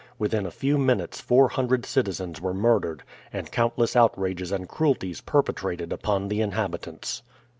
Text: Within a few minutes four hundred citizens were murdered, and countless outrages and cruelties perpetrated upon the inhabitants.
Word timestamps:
Within 0.17 0.47
a 0.47 0.49
few 0.49 0.79
minutes 0.79 1.21
four 1.21 1.49
hundred 1.49 1.85
citizens 1.85 2.41
were 2.41 2.55
murdered, 2.55 3.03
and 3.31 3.51
countless 3.51 3.95
outrages 3.95 4.51
and 4.51 4.67
cruelties 4.67 5.21
perpetrated 5.21 5.93
upon 5.93 6.27
the 6.27 6.41
inhabitants. 6.41 7.21